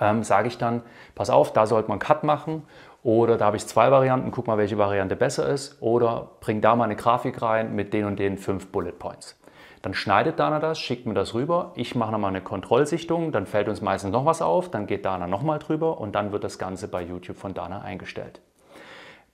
ähm, 0.00 0.22
sage 0.22 0.48
ich 0.48 0.56
dann, 0.56 0.82
pass 1.14 1.28
auf, 1.28 1.52
da 1.52 1.66
sollte 1.66 1.88
man 1.88 1.96
einen 1.96 2.06
Cut 2.06 2.24
machen 2.24 2.62
oder 3.02 3.36
da 3.36 3.46
habe 3.46 3.56
ich 3.56 3.66
zwei 3.66 3.90
Varianten, 3.90 4.30
guck 4.30 4.46
mal, 4.46 4.58
welche 4.58 4.76
Variante 4.76 5.16
besser 5.16 5.48
ist. 5.48 5.80
Oder 5.80 6.30
bring 6.40 6.60
da 6.60 6.74
mal 6.74 6.84
eine 6.84 6.96
Grafik 6.96 7.40
rein 7.42 7.74
mit 7.74 7.92
den 7.92 8.04
und 8.04 8.18
den 8.18 8.38
fünf 8.38 8.72
Bullet 8.72 8.92
Points. 8.92 9.38
Dann 9.82 9.94
schneidet 9.94 10.40
Dana 10.40 10.58
das, 10.58 10.80
schickt 10.80 11.06
mir 11.06 11.14
das 11.14 11.34
rüber. 11.34 11.72
Ich 11.76 11.94
mache 11.94 12.10
nochmal 12.10 12.30
eine 12.30 12.40
Kontrollsichtung, 12.40 13.30
dann 13.30 13.46
fällt 13.46 13.68
uns 13.68 13.80
meistens 13.80 14.10
noch 14.10 14.24
was 14.24 14.42
auf, 14.42 14.70
dann 14.70 14.86
geht 14.86 15.04
Dana 15.04 15.28
nochmal 15.28 15.60
drüber 15.60 16.00
und 16.00 16.16
dann 16.16 16.32
wird 16.32 16.42
das 16.42 16.58
Ganze 16.58 16.88
bei 16.88 17.02
YouTube 17.02 17.36
von 17.36 17.54
Dana 17.54 17.82
eingestellt. 17.82 18.40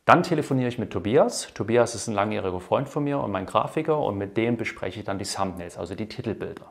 Dann 0.04 0.22
telefoniere 0.22 0.68
ich 0.68 0.78
mit 0.78 0.90
Tobias. 0.90 1.48
Tobias 1.54 1.94
ist 1.94 2.08
ein 2.08 2.14
langjähriger 2.14 2.60
Freund 2.60 2.90
von 2.90 3.04
mir 3.04 3.20
und 3.20 3.30
mein 3.30 3.46
Grafiker 3.46 3.98
und 3.98 4.18
mit 4.18 4.36
dem 4.36 4.58
bespreche 4.58 5.00
ich 5.00 5.06
dann 5.06 5.18
die 5.18 5.24
Thumbnails, 5.24 5.78
also 5.78 5.94
die 5.94 6.08
Titelbilder. 6.08 6.66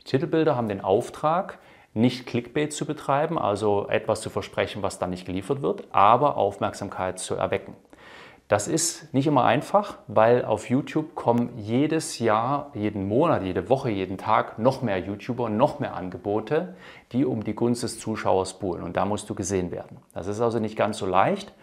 Die 0.00 0.04
Titelbilder 0.04 0.56
haben 0.56 0.68
den 0.68 0.80
Auftrag, 0.80 1.58
nicht 1.94 2.26
Clickbait 2.26 2.72
zu 2.72 2.86
betreiben, 2.86 3.38
also 3.38 3.88
etwas 3.88 4.20
zu 4.20 4.30
versprechen, 4.30 4.82
was 4.82 4.98
dann 4.98 5.10
nicht 5.10 5.26
geliefert 5.26 5.62
wird, 5.62 5.84
aber 5.92 6.36
Aufmerksamkeit 6.36 7.18
zu 7.18 7.34
erwecken. 7.34 7.74
Das 8.48 8.68
ist 8.68 9.14
nicht 9.14 9.26
immer 9.26 9.44
einfach, 9.44 9.96
weil 10.08 10.44
auf 10.44 10.68
YouTube 10.68 11.14
kommen 11.14 11.56
jedes 11.56 12.18
Jahr, 12.18 12.70
jeden 12.74 13.08
Monat, 13.08 13.42
jede 13.42 13.70
Woche, 13.70 13.88
jeden 13.88 14.18
Tag 14.18 14.58
noch 14.58 14.82
mehr 14.82 14.98
YouTuber, 14.98 15.48
noch 15.48 15.78
mehr 15.78 15.94
Angebote, 15.94 16.74
die 17.12 17.24
um 17.24 17.44
die 17.44 17.54
Gunst 17.54 17.82
des 17.82 17.98
Zuschauers 17.98 18.58
buhlen. 18.58 18.82
Und 18.82 18.98
da 18.98 19.06
musst 19.06 19.30
du 19.30 19.34
gesehen 19.34 19.70
werden. 19.70 19.96
Das 20.12 20.26
ist 20.26 20.42
also 20.42 20.58
nicht 20.58 20.76
ganz 20.76 20.98
so 20.98 21.06
leicht. 21.06 21.54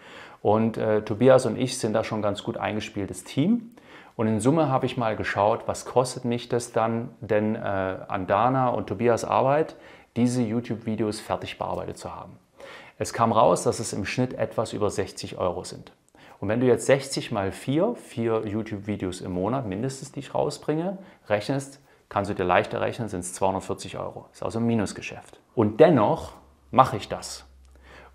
Und 0.42 0.78
äh, 0.78 1.02
Tobias 1.02 1.46
und 1.46 1.56
ich 1.56 1.78
sind 1.78 1.92
da 1.92 2.02
schon 2.02 2.22
ganz 2.22 2.42
gut 2.42 2.56
eingespieltes 2.56 3.22
Team. 3.22 3.70
Und 4.16 4.26
in 4.26 4.40
Summe 4.40 4.68
habe 4.68 4.86
ich 4.86 4.96
mal 4.96 5.14
geschaut, 5.14 5.62
was 5.66 5.84
kostet 5.84 6.24
mich 6.24 6.48
das 6.48 6.72
dann 6.72 7.10
denn 7.20 7.54
äh, 7.54 7.58
an 7.58 8.26
Dana 8.26 8.68
und 8.70 8.88
Tobias 8.88 9.24
Arbeit, 9.24 9.76
diese 10.16 10.42
YouTube-Videos 10.42 11.20
fertig 11.20 11.58
bearbeitet 11.58 11.98
zu 11.98 12.14
haben. 12.14 12.38
Es 12.98 13.12
kam 13.12 13.32
raus, 13.32 13.62
dass 13.62 13.80
es 13.80 13.92
im 13.92 14.04
Schnitt 14.04 14.34
etwas 14.34 14.72
über 14.72 14.90
60 14.90 15.38
Euro 15.38 15.64
sind. 15.64 15.92
Und 16.40 16.48
wenn 16.48 16.60
du 16.60 16.66
jetzt 16.66 16.86
60 16.86 17.32
mal 17.32 17.52
4, 17.52 17.94
4 17.94 18.46
YouTube-Videos 18.46 19.20
im 19.20 19.32
Monat 19.32 19.66
mindestens, 19.66 20.12
die 20.12 20.20
ich 20.20 20.34
rausbringe, 20.34 20.98
rechnest, 21.28 21.80
kannst 22.08 22.30
du 22.30 22.34
dir 22.34 22.44
leichter 22.44 22.80
rechnen, 22.80 23.08
sind 23.08 23.20
es 23.20 23.34
240 23.34 23.98
Euro. 23.98 24.26
Ist 24.32 24.42
also 24.42 24.58
ein 24.58 24.66
Minusgeschäft. 24.66 25.40
Und 25.54 25.80
dennoch 25.80 26.32
mache 26.70 26.96
ich 26.96 27.08
das. 27.08 27.44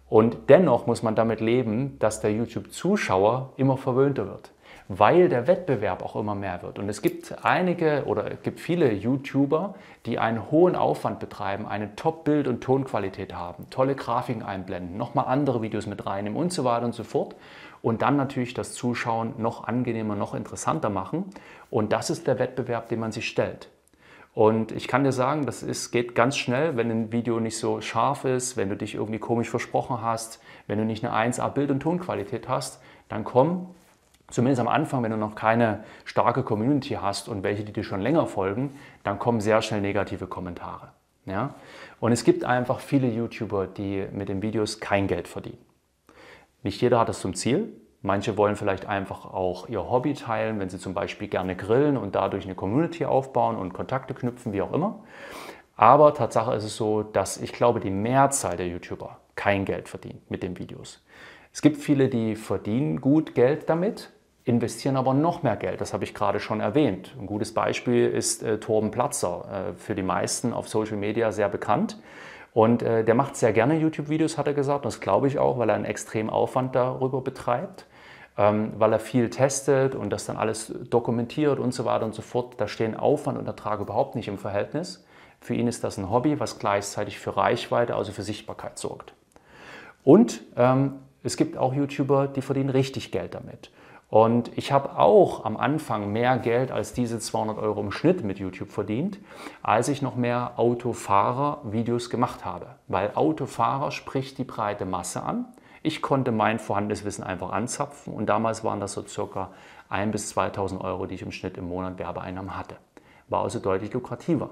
Und 0.09 0.49
dennoch 0.49 0.85
muss 0.87 1.01
man 1.01 1.15
damit 1.15 1.39
leben, 1.39 1.97
dass 1.99 2.19
der 2.19 2.31
YouTube-Zuschauer 2.31 3.53
immer 3.57 3.77
verwöhnter 3.77 4.27
wird 4.27 4.51
weil 4.87 5.29
der 5.29 5.47
Wettbewerb 5.47 6.03
auch 6.03 6.15
immer 6.15 6.35
mehr 6.35 6.61
wird. 6.61 6.77
Und 6.77 6.89
es 6.89 7.01
gibt 7.01 7.43
einige 7.43 8.03
oder 8.05 8.31
es 8.31 8.41
gibt 8.43 8.59
viele 8.59 8.91
YouTuber, 8.91 9.75
die 10.05 10.19
einen 10.19 10.51
hohen 10.51 10.75
Aufwand 10.75 11.19
betreiben, 11.19 11.67
eine 11.67 11.95
Top-Bild- 11.95 12.47
und 12.47 12.61
Tonqualität 12.61 13.33
haben, 13.33 13.67
tolle 13.69 13.95
Grafiken 13.95 14.43
einblenden, 14.43 14.97
nochmal 14.97 15.25
andere 15.25 15.61
Videos 15.61 15.87
mit 15.87 16.05
reinnehmen 16.05 16.37
und 16.37 16.53
so 16.53 16.63
weiter 16.63 16.85
und 16.85 16.93
so 16.93 17.03
fort. 17.03 17.35
Und 17.81 18.01
dann 18.01 18.15
natürlich 18.15 18.53
das 18.53 18.73
Zuschauen 18.73 19.33
noch 19.37 19.67
angenehmer, 19.67 20.15
noch 20.15 20.33
interessanter 20.33 20.89
machen. 20.89 21.25
Und 21.69 21.91
das 21.91 22.09
ist 22.09 22.27
der 22.27 22.39
Wettbewerb, 22.39 22.89
den 22.89 22.99
man 22.99 23.11
sich 23.11 23.27
stellt. 23.27 23.69
Und 24.33 24.73
ich 24.73 24.87
kann 24.87 25.03
dir 25.03 25.13
sagen, 25.13 25.45
das 25.45 25.63
ist, 25.63 25.91
geht 25.91 26.13
ganz 26.13 26.35
schnell, 26.35 26.75
wenn 26.75 26.91
ein 26.91 27.11
Video 27.11 27.39
nicht 27.39 27.57
so 27.57 27.79
scharf 27.79 28.25
ist, 28.25 28.57
wenn 28.57 28.69
du 28.69 28.75
dich 28.75 28.95
irgendwie 28.95 29.19
komisch 29.19 29.49
versprochen 29.49 30.01
hast, 30.01 30.41
wenn 30.67 30.77
du 30.77 30.83
nicht 30.83 31.05
eine 31.05 31.31
1A 31.31 31.47
Bild- 31.49 31.71
und 31.71 31.79
Tonqualität 31.79 32.49
hast, 32.49 32.81
dann 33.07 33.23
komm 33.23 33.69
Zumindest 34.29 34.59
am 34.59 34.67
Anfang, 34.67 35.03
wenn 35.03 35.11
du 35.11 35.17
noch 35.17 35.35
keine 35.35 35.83
starke 36.03 36.43
Community 36.43 36.97
hast 36.99 37.29
und 37.29 37.43
welche, 37.43 37.63
die 37.63 37.73
dir 37.73 37.83
schon 37.83 38.01
länger 38.01 38.25
folgen, 38.25 38.75
dann 39.03 39.19
kommen 39.19 39.39
sehr 39.39 39.61
schnell 39.61 39.81
negative 39.81 40.27
Kommentare. 40.27 40.93
Ja? 41.25 41.55
Und 41.99 42.11
es 42.11 42.23
gibt 42.23 42.43
einfach 42.43 42.79
viele 42.79 43.07
YouTuber, 43.07 43.67
die 43.67 44.07
mit 44.11 44.29
den 44.29 44.41
Videos 44.41 44.79
kein 44.79 45.07
Geld 45.07 45.27
verdienen. 45.27 45.63
Nicht 46.63 46.81
jeder 46.81 46.99
hat 46.99 47.09
das 47.09 47.19
zum 47.19 47.35
Ziel. 47.35 47.71
Manche 48.01 48.37
wollen 48.37 48.55
vielleicht 48.55 48.87
einfach 48.87 49.25
auch 49.25 49.67
ihr 49.69 49.89
Hobby 49.89 50.13
teilen, 50.13 50.59
wenn 50.59 50.69
sie 50.69 50.79
zum 50.79 50.93
Beispiel 50.93 51.27
gerne 51.27 51.55
grillen 51.55 51.97
und 51.97 52.15
dadurch 52.15 52.45
eine 52.45 52.55
Community 52.55 53.05
aufbauen 53.05 53.55
und 53.55 53.73
Kontakte 53.73 54.13
knüpfen, 54.13 54.53
wie 54.53 54.61
auch 54.61 54.73
immer. 54.73 55.03
Aber 55.75 56.13
Tatsache 56.13 56.53
ist 56.55 56.63
es 56.63 56.75
so, 56.75 57.03
dass 57.03 57.37
ich 57.37 57.51
glaube, 57.51 57.79
die 57.79 57.89
Mehrzahl 57.89 58.57
der 58.57 58.67
YouTuber 58.67 59.19
kein 59.35 59.65
Geld 59.65 59.89
verdient 59.89 60.29
mit 60.31 60.43
den 60.43 60.57
Videos. 60.57 61.03
Es 61.51 61.61
gibt 61.61 61.77
viele, 61.77 62.09
die 62.09 62.35
verdienen 62.35 63.01
gut 63.01 63.33
Geld 63.33 63.69
damit, 63.69 64.11
investieren 64.45 64.95
aber 64.95 65.13
noch 65.13 65.41
mehr 65.41 65.55
Geld. 65.55 65.81
Das 65.81 65.93
habe 65.93 66.03
ich 66.03 66.13
gerade 66.13 66.39
schon 66.39 66.61
erwähnt. 66.61 67.15
Ein 67.19 67.25
gutes 67.25 67.53
Beispiel 67.53 68.07
ist 68.07 68.43
äh, 68.43 68.59
Torben 68.59 68.91
Platzer, 68.91 69.71
äh, 69.71 69.73
für 69.73 69.95
die 69.95 70.03
meisten 70.03 70.53
auf 70.53 70.69
Social 70.69 70.97
Media 70.97 71.31
sehr 71.31 71.49
bekannt. 71.49 71.99
Und 72.53 72.83
äh, 72.83 73.03
der 73.03 73.15
macht 73.15 73.35
sehr 73.35 73.51
gerne 73.51 73.77
YouTube-Videos, 73.77 74.37
hat 74.37 74.47
er 74.47 74.53
gesagt. 74.53 74.85
Und 74.85 74.93
das 74.93 75.01
glaube 75.01 75.27
ich 75.27 75.39
auch, 75.39 75.57
weil 75.57 75.69
er 75.69 75.75
einen 75.75 75.83
extremen 75.83 76.29
Aufwand 76.29 76.75
darüber 76.75 77.21
betreibt, 77.21 77.85
ähm, 78.37 78.71
weil 78.77 78.93
er 78.93 78.99
viel 78.99 79.31
testet 79.31 79.95
und 79.95 80.11
das 80.11 80.25
dann 80.25 80.37
alles 80.37 80.71
dokumentiert 80.89 81.57
und 81.57 81.73
so 81.73 81.83
weiter 81.83 82.05
und 82.05 82.13
so 82.13 82.21
fort. 82.21 82.53
Da 82.57 82.67
stehen 82.67 82.95
Aufwand 82.95 83.39
und 83.39 83.47
Ertrag 83.47 83.79
überhaupt 83.79 84.15
nicht 84.15 84.27
im 84.27 84.37
Verhältnis. 84.37 85.03
Für 85.41 85.55
ihn 85.55 85.67
ist 85.67 85.83
das 85.83 85.97
ein 85.97 86.11
Hobby, 86.11 86.39
was 86.39 86.59
gleichzeitig 86.59 87.19
für 87.19 87.35
Reichweite, 87.35 87.95
also 87.95 88.11
für 88.11 88.23
Sichtbarkeit 88.23 88.77
sorgt. 88.77 89.13
Und 90.03 90.41
ähm, 90.55 90.99
es 91.23 91.35
gibt 91.35 91.57
auch 91.57 91.73
YouTuber, 91.73 92.27
die 92.27 92.41
verdienen 92.41 92.69
richtig 92.69 93.11
Geld 93.11 93.33
damit. 93.33 93.71
Und 94.15 94.57
ich 94.57 94.71
habe 94.71 94.97
auch 94.97 95.43
am 95.43 95.57
Anfang 95.57 96.13
mehr 96.13 96.37
Geld 96.37 96.71
als 96.71 96.93
diese 96.93 97.19
200 97.19 97.57
Euro 97.57 97.81
im 97.81 97.91
Schnitt 97.91 98.23
mit 98.23 98.39
YouTube 98.39 98.71
verdient, 98.71 99.19
als 99.61 99.89
ich 99.89 100.01
noch 100.01 100.15
mehr 100.15 100.53
Autofahrer-Videos 100.55 102.09
gemacht 102.09 102.45
habe. 102.45 102.75
Weil 102.87 103.11
Autofahrer 103.13 103.91
spricht 103.91 104.37
die 104.37 104.45
breite 104.45 104.85
Masse 104.85 105.21
an. 105.21 105.47
Ich 105.83 106.01
konnte 106.01 106.31
mein 106.31 106.59
vorhandenes 106.59 107.03
Wissen 107.03 107.25
einfach 107.25 107.51
anzapfen 107.51 108.13
und 108.13 108.27
damals 108.27 108.63
waren 108.63 108.79
das 108.79 108.93
so 108.93 109.05
circa 109.05 109.51
1.000 109.91 110.11
bis 110.11 110.33
2.000 110.33 110.79
Euro, 110.79 111.07
die 111.07 111.15
ich 111.15 111.21
im 111.21 111.33
Schnitt 111.33 111.57
im 111.57 111.67
Monat 111.67 111.99
Werbeeinnahmen 111.99 112.55
hatte. 112.55 112.77
War 113.27 113.43
also 113.43 113.59
deutlich 113.59 113.91
lukrativer. 113.91 114.51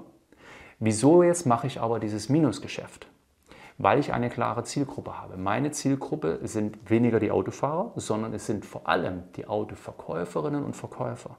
Wieso 0.78 1.22
jetzt 1.22 1.46
mache 1.46 1.68
ich 1.68 1.80
aber 1.80 2.00
dieses 2.00 2.28
Minusgeschäft? 2.28 3.06
Weil 3.78 3.98
ich 3.98 4.12
eine 4.12 4.30
klare 4.30 4.62
Zielgruppe 4.64 5.20
habe. 5.20 5.36
Meine 5.36 5.72
Zielgruppe 5.72 6.38
sind 6.42 6.90
weniger 6.90 7.18
die 7.18 7.30
Autofahrer, 7.30 7.92
sondern 7.96 8.32
es 8.32 8.46
sind 8.46 8.64
vor 8.64 8.88
allem 8.88 9.24
die 9.36 9.46
Autoverkäuferinnen 9.46 10.64
und 10.64 10.74
Verkäufer. 10.74 11.36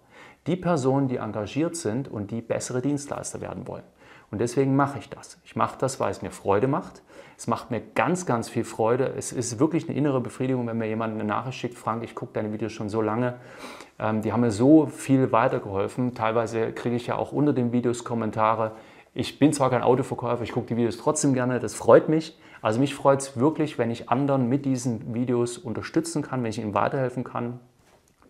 Die 0.48 0.56
Personen, 0.56 1.08
die 1.08 1.18
engagiert 1.18 1.76
sind 1.76 2.08
und 2.08 2.32
die 2.32 2.42
bessere 2.42 2.82
Dienstleister 2.82 3.42
werden 3.42 3.68
wollen. 3.68 3.84
Und 4.32 4.40
deswegen 4.40 4.76
mache 4.76 5.00
ich 5.00 5.10
das. 5.10 5.40
Ich 5.46 5.56
mache 5.56 5.78
das, 5.80 6.00
weil 6.00 6.12
es 6.12 6.22
mir 6.22 6.32
Freude 6.32 6.68
macht. 6.68 7.04
Es 7.38 7.48
macht 7.48 7.72
mir 7.72 7.80
ganz, 7.80 8.26
ganz 8.26 8.50
viel 8.50 8.64
Freude. 8.64 9.14
Es 9.18 9.32
ist 9.32 9.60
wirklich 9.60 9.88
eine 9.88 9.98
innere 9.98 10.20
Befriedigung, 10.20 10.68
wenn 10.68 10.78
mir 10.78 10.88
jemand 10.88 11.14
eine 11.14 11.24
Nachricht 11.24 11.58
schickt, 11.58 11.78
Frank, 11.78 12.04
ich 12.04 12.16
gucke 12.16 12.34
deine 12.34 12.52
Videos 12.52 12.72
schon 12.74 12.90
so 12.90 13.02
lange. 13.02 13.36
Ähm, 14.00 14.22
die 14.22 14.34
haben 14.34 14.42
mir 14.42 14.52
so 14.52 14.88
viel 14.88 15.32
weitergeholfen. 15.32 16.16
Teilweise 16.16 16.74
kriege 16.74 16.96
ich 16.96 17.08
ja 17.08 17.16
auch 17.16 17.32
unter 17.32 17.54
den 17.54 17.72
Videos 17.72 18.04
Kommentare, 18.04 18.74
ich 19.16 19.40
bin 19.40 19.54
zwar 19.54 19.70
kein 19.70 19.82
Autoverkäufer, 19.82 20.44
ich 20.44 20.52
gucke 20.52 20.68
die 20.68 20.76
Videos 20.76 20.98
trotzdem 20.98 21.34
gerne, 21.34 21.60
das 21.62 21.74
freut 21.74 22.10
mich. 22.10 22.38
Also 22.62 22.82
mich 22.82 22.94
freut 22.94 23.22
es 23.22 23.38
wirklich, 23.38 23.78
wenn 23.78 23.90
ich 23.90 24.10
anderen 24.10 24.50
mit 24.50 24.66
diesen 24.66 25.14
Videos 25.14 25.58
unterstützen 25.58 26.22
kann, 26.22 26.44
wenn 26.44 26.50
ich 26.50 26.60
ihnen 26.60 26.74
weiterhelfen 26.74 27.24
kann, 27.24 27.60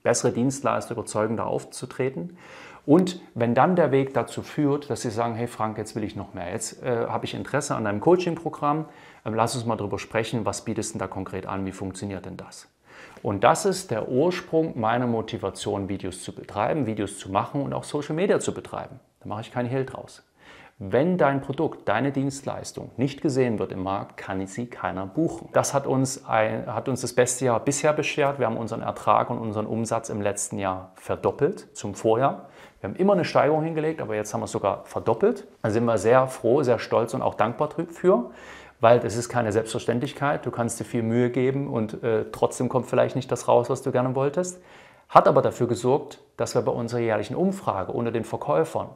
bessere 0.03 0.31
Dienstleister 0.31 0.93
überzeugender 0.93 1.47
aufzutreten. 1.47 2.37
Und 2.85 3.19
wenn 3.33 3.55
dann 3.55 3.75
der 3.75 3.91
Weg 3.91 4.13
dazu 4.13 4.43
führt, 4.43 4.91
dass 4.91 5.01
Sie 5.01 5.09
sagen, 5.09 5.33
hey 5.33 5.47
Frank, 5.47 5.79
jetzt 5.79 5.95
will 5.95 6.03
ich 6.03 6.15
noch 6.15 6.35
mehr, 6.35 6.51
jetzt 6.51 6.83
äh, 6.83 7.07
habe 7.07 7.25
ich 7.25 7.33
Interesse 7.33 7.75
an 7.75 7.87
einem 7.87 7.99
Coaching-Programm, 7.99 8.85
äh, 9.23 9.29
lass 9.31 9.55
uns 9.55 9.65
mal 9.65 9.77
darüber 9.77 9.97
sprechen, 9.97 10.45
was 10.45 10.65
bietest 10.65 10.93
du 10.93 10.99
da 10.99 11.07
konkret 11.07 11.47
an, 11.47 11.65
wie 11.65 11.71
funktioniert 11.71 12.27
denn 12.27 12.37
das? 12.37 12.67
Und 13.23 13.43
das 13.43 13.65
ist 13.65 13.89
der 13.89 14.07
Ursprung 14.07 14.79
meiner 14.79 15.07
Motivation, 15.07 15.89
Videos 15.89 16.21
zu 16.21 16.35
betreiben, 16.35 16.85
Videos 16.85 17.17
zu 17.17 17.31
machen 17.31 17.63
und 17.63 17.73
auch 17.73 17.83
Social 17.83 18.13
Media 18.13 18.39
zu 18.39 18.53
betreiben. 18.53 18.99
Da 19.21 19.29
mache 19.29 19.41
ich 19.41 19.51
kein 19.51 19.65
Hehl 19.65 19.83
draus. 19.83 20.21
Wenn 20.77 21.17
dein 21.17 21.39
Produkt, 21.39 21.87
deine 21.87 22.11
Dienstleistung 22.11 22.91
nicht 22.97 23.21
gesehen 23.21 23.59
wird 23.59 23.71
im 23.71 23.81
Markt, 23.81 24.17
kann 24.17 24.45
sie 24.45 24.65
keiner 24.65 25.05
buchen. 25.05 25.47
Das 25.53 25.73
hat 25.73 25.87
uns, 25.87 26.25
ein, 26.25 26.65
hat 26.67 26.89
uns 26.89 26.99
das 26.99 27.13
beste 27.13 27.45
Jahr 27.45 27.61
bisher 27.61 27.93
beschert. 27.93 28.39
Wir 28.39 28.47
haben 28.47 28.57
unseren 28.57 28.81
Ertrag 28.81 29.29
und 29.29 29.37
unseren 29.39 29.67
Umsatz 29.67 30.09
im 30.09 30.21
letzten 30.21 30.59
Jahr 30.59 30.91
verdoppelt 30.95 31.69
zum 31.77 31.95
Vorjahr. 31.95 32.49
Wir 32.81 32.89
haben 32.89 32.97
immer 32.97 33.13
eine 33.13 33.23
Steigerung 33.23 33.63
hingelegt, 33.63 34.01
aber 34.01 34.15
jetzt 34.15 34.33
haben 34.33 34.41
wir 34.41 34.45
es 34.45 34.51
sogar 34.51 34.83
verdoppelt. 34.83 35.47
Da 35.61 35.69
sind 35.69 35.85
wir 35.85 35.97
sehr 35.97 36.27
froh, 36.27 36.61
sehr 36.61 36.77
stolz 36.77 37.13
und 37.13 37.21
auch 37.21 37.35
dankbar 37.35 37.69
für, 37.87 38.31
weil 38.81 38.99
es 39.05 39.15
ist 39.15 39.29
keine 39.29 39.53
Selbstverständlichkeit. 39.53 40.45
Du 40.45 40.51
kannst 40.51 40.77
dir 40.81 40.83
viel 40.83 41.03
Mühe 41.03 41.29
geben 41.29 41.69
und 41.69 42.03
äh, 42.03 42.25
trotzdem 42.33 42.67
kommt 42.67 42.87
vielleicht 42.87 43.15
nicht 43.15 43.31
das 43.31 43.47
raus, 43.47 43.69
was 43.69 43.81
du 43.81 43.93
gerne 43.93 44.13
wolltest. 44.13 44.61
Hat 45.07 45.29
aber 45.29 45.41
dafür 45.41 45.67
gesorgt, 45.67 46.19
dass 46.35 46.53
wir 46.53 46.63
bei 46.63 46.73
unserer 46.73 46.99
jährlichen 46.99 47.35
Umfrage 47.35 47.93
unter 47.93 48.11
den 48.11 48.25
Verkäufern 48.25 48.89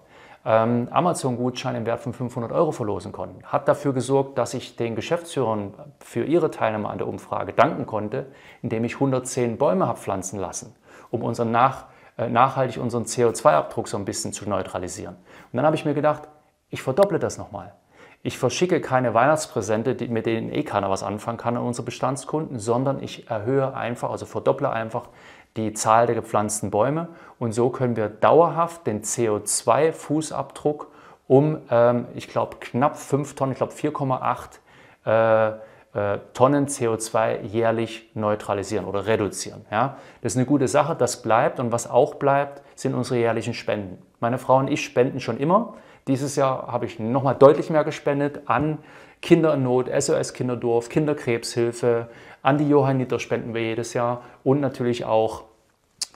ähm, 0.45 0.87
Amazon-Gutschein 0.91 1.75
im 1.75 1.85
Wert 1.85 1.99
von 1.99 2.13
500 2.13 2.51
Euro 2.51 2.71
verlosen 2.71 3.11
konnten. 3.11 3.43
Hat 3.43 3.67
dafür 3.67 3.93
gesorgt, 3.93 4.37
dass 4.37 4.53
ich 4.53 4.75
den 4.75 4.95
Geschäftsführern 4.95 5.73
für 5.99 6.23
ihre 6.23 6.51
Teilnahme 6.51 6.89
an 6.89 6.97
der 6.97 7.07
Umfrage 7.07 7.53
danken 7.53 7.85
konnte, 7.85 8.27
indem 8.61 8.83
ich 8.85 8.95
110 8.95 9.57
Bäume 9.57 9.87
habe 9.87 9.99
pflanzen 9.99 10.39
lassen, 10.39 10.75
um 11.11 11.23
unseren 11.23 11.51
nach, 11.51 11.85
äh, 12.17 12.29
nachhaltig 12.29 12.81
unseren 12.81 13.03
CO2-Abdruck 13.03 13.87
so 13.87 13.97
ein 13.97 14.05
bisschen 14.05 14.33
zu 14.33 14.47
neutralisieren. 14.49 15.15
Und 15.15 15.57
dann 15.57 15.65
habe 15.65 15.75
ich 15.75 15.85
mir 15.85 15.93
gedacht, 15.93 16.23
ich 16.69 16.81
verdopple 16.81 17.19
das 17.19 17.37
nochmal. 17.37 17.73
Ich 18.21 18.37
verschicke 18.37 18.81
keine 18.81 19.13
Weihnachtspräsente, 19.13 19.95
mit 20.09 20.25
denen 20.25 20.51
eh 20.51 20.63
keiner 20.63 20.89
was 20.89 21.03
anfangen 21.03 21.37
kann 21.37 21.55
an 21.55 21.63
unsere 21.63 21.85
Bestandskunden, 21.85 22.59
sondern 22.59 23.01
ich 23.01 23.29
erhöhe 23.29 23.73
einfach, 23.73 24.11
also 24.11 24.25
verdopple 24.25 24.69
einfach 24.69 25.07
die 25.57 25.73
Zahl 25.73 26.05
der 26.05 26.15
gepflanzten 26.15 26.71
Bäume 26.71 27.09
und 27.39 27.53
so 27.53 27.69
können 27.69 27.95
wir 27.95 28.09
dauerhaft 28.09 28.87
den 28.87 29.01
CO2-Fußabdruck 29.01 30.87
um, 31.27 31.59
ähm, 31.69 32.07
ich 32.15 32.27
glaube, 32.27 32.57
knapp 32.59 32.97
5 32.97 33.35
Tonnen, 33.35 33.51
ich 33.51 33.57
glaube 33.57 33.73
4,8 33.73 34.59
äh, 35.05 35.59
äh, 35.93 36.19
Tonnen 36.33 36.67
CO2 36.67 37.41
jährlich 37.43 38.11
neutralisieren 38.13 38.85
oder 38.85 39.05
reduzieren. 39.05 39.65
Ja? 39.71 39.97
Das 40.21 40.33
ist 40.33 40.37
eine 40.37 40.45
gute 40.45 40.67
Sache, 40.67 40.95
das 40.95 41.21
bleibt 41.21 41.59
und 41.59 41.71
was 41.71 41.89
auch 41.89 42.15
bleibt, 42.15 42.61
sind 42.75 42.95
unsere 42.95 43.19
jährlichen 43.19 43.53
Spenden. 43.53 44.01
Meine 44.19 44.37
Frau 44.37 44.57
und 44.57 44.69
ich 44.69 44.83
spenden 44.83 45.19
schon 45.19 45.37
immer. 45.37 45.75
Dieses 46.07 46.35
Jahr 46.35 46.67
habe 46.67 46.85
ich 46.85 46.99
nochmal 46.99 47.35
deutlich 47.35 47.69
mehr 47.69 47.83
gespendet 47.83 48.41
an 48.45 48.79
Kinder 49.21 49.53
in 49.53 49.63
Not, 49.63 49.89
SOS 49.99 50.33
Kinderdorf, 50.33 50.89
Kinderkrebshilfe, 50.89 52.07
an 52.41 52.57
die 52.57 52.67
Johanniter 52.67 53.19
spenden 53.19 53.53
wir 53.53 53.61
jedes 53.61 53.93
Jahr 53.93 54.21
und 54.43 54.59
natürlich 54.61 55.05
auch 55.05 55.43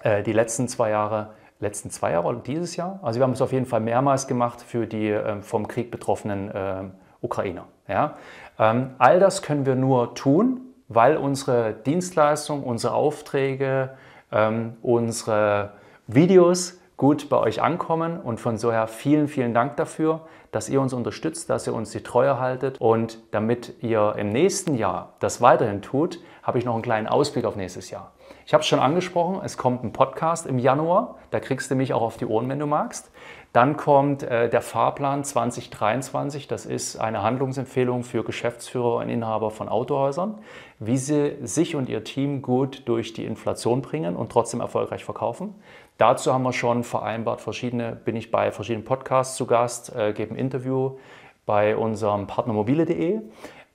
äh, 0.04 0.24
die 0.24 0.34
letzten 0.34 0.68
zwei 0.68 0.90
Jahre, 0.90 1.32
letzten 1.60 1.90
zwei 1.90 2.12
Jahre 2.12 2.28
oder 2.28 2.40
dieses 2.40 2.76
Jahr. 2.76 3.00
Also 3.02 3.20
wir 3.20 3.24
haben 3.24 3.34
es 3.34 3.42
auf 3.42 3.52
jeden 3.52 3.66
Fall 3.66 3.80
mehrmals 3.80 4.28
gemacht 4.28 4.62
für 4.62 4.88
die 4.88 5.10
äh, 5.10 5.42
vom 5.42 5.68
Krieg 5.68 5.92
betroffenen 5.92 6.52
äh, 6.52 6.84
Ukrainer. 7.22 7.66
Ja? 7.88 8.16
Ähm, 8.60 8.92
all 8.98 9.20
das 9.20 9.42
können 9.42 9.66
wir 9.66 9.76
nur 9.76 10.16
tun, 10.16 10.62
weil 10.88 11.18
unsere 11.18 11.74
Dienstleistung, 11.74 12.64
unsere 12.64 12.94
Aufträge, 12.94 13.92
ähm, 14.32 14.78
unsere 14.82 15.72
Videos 16.08 16.80
gut 17.04 17.28
bei 17.28 17.36
euch 17.36 17.62
ankommen. 17.62 18.18
Und 18.18 18.40
von 18.40 18.58
so 18.58 18.72
her 18.72 18.88
vielen, 18.88 19.28
vielen 19.28 19.54
Dank 19.54 19.76
dafür, 19.76 20.22
dass 20.52 20.70
ihr 20.70 20.80
uns 20.80 20.94
unterstützt, 20.94 21.50
dass 21.50 21.68
ihr 21.68 21.74
uns 21.74 21.92
die 21.92 22.02
Treue 22.02 22.40
haltet. 22.40 22.80
Und 22.80 23.20
damit 23.32 23.74
ihr 23.82 24.16
im 24.18 24.30
nächsten 24.30 24.76
Jahr 24.76 25.12
das 25.20 25.42
weiterhin 25.42 25.82
tut, 25.82 26.22
habe 26.44 26.60
ich 26.60 26.64
noch 26.64 26.76
einen 26.76 26.82
kleinen 26.82 27.08
Ausblick 27.08 27.44
auf 27.44 27.58
nächstes 27.58 27.90
Jahr. 27.90 28.14
Ich 28.46 28.54
habe 28.54 28.62
es 28.62 28.68
schon 28.68 28.80
angesprochen, 28.80 29.40
es 29.44 29.58
kommt 29.58 29.84
ein 29.84 29.94
Podcast 29.94 30.46
im 30.46 30.60
Januar. 30.60 31.16
Da 31.32 31.40
kriegst 31.40 31.72
du 31.72 31.76
mich 31.76 31.94
auch 31.94 32.02
auf 32.02 32.18
die 32.18 32.26
Ohren, 32.26 32.50
wenn 32.50 32.60
du 32.60 32.66
magst. 32.66 33.10
Dann 33.54 33.78
kommt 33.78 34.24
äh, 34.24 34.50
der 34.50 34.62
Fahrplan 34.62 35.24
2023. 35.24 36.48
Das 36.48 36.66
ist 36.66 36.98
eine 36.98 37.22
Handlungsempfehlung 37.22 38.04
für 38.04 38.24
Geschäftsführer 38.24 38.98
und 38.98 39.10
Inhaber 39.10 39.52
von 39.52 39.70
Autohäusern, 39.70 40.40
wie 40.80 40.98
sie 40.98 41.38
sich 41.42 41.76
und 41.76 41.88
ihr 41.88 42.04
Team 42.04 42.42
gut 42.42 42.82
durch 42.86 43.14
die 43.14 43.26
Inflation 43.26 43.82
bringen 43.82 44.16
und 44.16 44.32
trotzdem 44.32 44.60
erfolgreich 44.60 45.06
verkaufen. 45.06 45.56
Dazu 45.98 46.34
haben 46.34 46.44
wir 46.44 46.54
schon 46.54 46.84
vereinbart, 46.84 47.40
verschiedene, 47.40 47.96
bin 47.96 48.16
ich 48.16 48.32
bei 48.32 48.52
verschiedenen 48.52 48.84
Podcasts 48.84 49.38
zu 49.38 49.46
Gast, 49.46 49.96
äh, 49.96 50.14
gebe 50.14 50.34
ein 50.34 50.38
Interview 50.38 50.98
bei 51.46 51.78
unserem 51.78 52.28
Partner 52.28 52.54
mobile.de. 52.54 53.22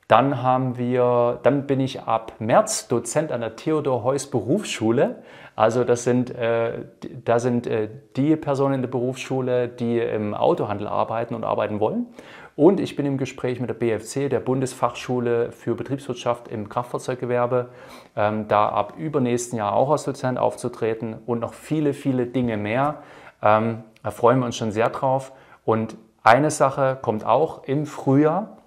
Dann 0.09 0.43
haben 0.43 0.79
wir, 0.79 1.39
dann 1.43 1.67
bin 1.67 1.81
ich 1.81 2.01
ab 2.01 2.33
März 2.39 2.89
Dozent 2.89 3.31
an 3.31 3.43
der 3.43 3.57
Theodor 3.57 4.05
Heuss 4.05 4.27
Berufsschule. 4.27 5.17
Also 5.55 5.85
das 5.85 6.05
sind, 6.05 6.35
äh, 6.35 6.87
da 7.25 7.39
sind 7.39 7.67
äh, 7.67 7.91
die 8.17 8.35
Personen 8.37 8.77
in 8.77 8.81
der 8.81 8.89
Berufsschule, 8.89 9.69
die 9.69 9.99
im 9.99 10.33
Autohandel 10.33 10.89
arbeiten 10.89 11.35
und 11.35 11.45
arbeiten 11.45 11.79
wollen. 11.79 12.07
Und 12.57 12.81
ich 12.81 12.97
bin 12.97 13.05
im 13.05 13.19
Gespräch 13.19 13.61
mit 13.61 13.69
der 13.69 13.75
BFC, 13.75 14.31
der 14.31 14.41
Bundesfachschule 14.41 15.53
für 15.53 15.75
Betriebswirtschaft 15.75 16.49
im 16.49 16.71
Kraftfahrzeuggewerbe, 16.71 17.69
ähm, 18.17 18.49
da 18.49 18.69
ab 18.71 18.95
übernächsten 18.97 19.59
Jahr 19.59 19.75
auch 19.75 19.91
als 19.91 20.05
Dozent 20.05 20.39
aufzutreten 20.39 21.17
und 21.27 21.41
noch 21.41 21.53
viele, 21.53 21.93
viele 21.93 22.25
Dinge 22.25 22.57
mehr. 22.57 23.03
Ähm, 23.43 23.85
da 24.03 24.11
freuen 24.11 24.39
wir 24.39 24.47
uns 24.47 24.57
schon 24.57 24.73
sehr 24.73 24.89
drauf. 24.89 25.33
Und 25.67 25.99
eine 26.23 26.51
Sache 26.51 26.99
kommt 27.01 27.27
auch 27.27 27.65
im 27.65 27.85
Frühjahr 27.85 28.58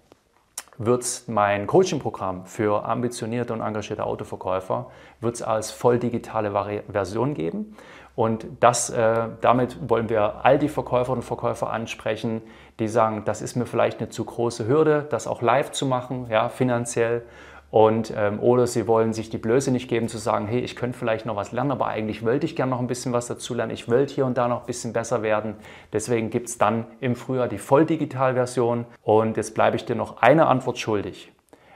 wird 0.85 1.03
es 1.03 1.27
mein 1.27 1.67
Coaching-Programm 1.67 2.45
für 2.45 2.85
ambitionierte 2.85 3.53
und 3.53 3.61
engagierte 3.61 4.03
Autoverkäufer 4.03 4.88
wird's 5.19 5.41
als 5.41 5.71
voll 5.71 6.00
digitale 6.00 6.53
Vari 6.53 6.81
Version 6.91 7.33
geben. 7.33 7.75
Und 8.15 8.45
das, 8.59 8.89
äh, 8.89 9.27
damit 9.39 9.77
wollen 9.89 10.09
wir 10.09 10.43
all 10.43 10.59
die 10.59 10.67
Verkäuferinnen 10.67 11.21
und 11.21 11.25
Verkäufer 11.25 11.71
ansprechen, 11.71 12.41
die 12.79 12.88
sagen, 12.88 13.23
das 13.25 13.41
ist 13.41 13.55
mir 13.55 13.65
vielleicht 13.65 14.00
eine 14.00 14.09
zu 14.09 14.25
große 14.25 14.67
Hürde, 14.67 15.07
das 15.09 15.27
auch 15.27 15.41
live 15.41 15.71
zu 15.71 15.85
machen, 15.85 16.27
ja, 16.29 16.50
finanziell. 16.50 17.23
Und, 17.71 18.13
ähm, 18.15 18.39
oder 18.41 18.67
sie 18.67 18.85
wollen 18.85 19.13
sich 19.13 19.29
die 19.29 19.37
Blöße 19.37 19.71
nicht 19.71 19.87
geben 19.87 20.09
zu 20.09 20.17
sagen, 20.17 20.45
hey, 20.45 20.59
ich 20.59 20.75
könnte 20.75 20.99
vielleicht 20.99 21.25
noch 21.25 21.37
was 21.37 21.53
lernen, 21.53 21.71
aber 21.71 21.87
eigentlich 21.87 22.25
wollte 22.25 22.45
ich 22.45 22.57
gerne 22.57 22.71
noch 22.71 22.81
ein 22.81 22.87
bisschen 22.87 23.13
was 23.13 23.27
dazu 23.27 23.53
lernen. 23.53 23.71
Ich 23.71 23.89
wollte 23.89 24.13
hier 24.13 24.25
und 24.25 24.37
da 24.37 24.49
noch 24.49 24.59
ein 24.61 24.65
bisschen 24.65 24.91
besser 24.91 25.23
werden. 25.23 25.55
Deswegen 25.93 26.29
gibt 26.29 26.49
es 26.49 26.57
dann 26.57 26.85
im 26.99 27.15
Frühjahr 27.15 27.47
die 27.47 27.57
Volldigital-Version. 27.57 28.85
Und 29.03 29.37
jetzt 29.37 29.55
bleibe 29.55 29.77
ich 29.77 29.85
dir 29.85 29.95
noch 29.95 30.21
eine 30.21 30.47
Antwort 30.47 30.79
schuldig. 30.79 31.31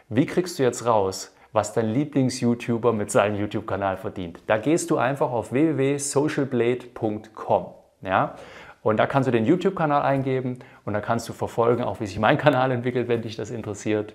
Wie 0.09 0.25
kriegst 0.25 0.59
du 0.59 0.63
jetzt 0.63 0.85
raus, 0.85 1.33
was 1.53 1.71
dein 1.71 1.93
Lieblings-YouTuber 1.93 2.91
mit 2.91 3.09
seinem 3.09 3.39
YouTube-Kanal 3.39 3.95
verdient? 3.95 4.41
Da 4.47 4.57
gehst 4.57 4.91
du 4.91 4.97
einfach 4.97 5.31
auf 5.31 5.53
www.socialblade.com. 5.53 7.67
Ja? 8.01 8.35
Und 8.83 8.97
da 8.97 9.07
kannst 9.07 9.27
du 9.27 9.31
den 9.31 9.45
YouTube-Kanal 9.45 10.01
eingeben 10.03 10.59
und 10.85 10.93
da 10.93 11.01
kannst 11.01 11.27
du 11.27 11.33
verfolgen, 11.33 11.83
auch 11.83 11.99
wie 12.01 12.05
sich 12.05 12.19
mein 12.19 12.37
Kanal 12.37 12.69
entwickelt, 12.69 13.07
wenn 13.07 13.23
dich 13.23 13.35
das 13.35 13.49
interessiert. 13.49 14.13